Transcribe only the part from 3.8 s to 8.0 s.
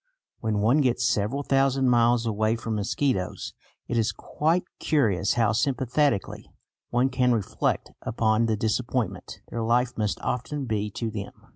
it is quite curious how sympathetically one can reflect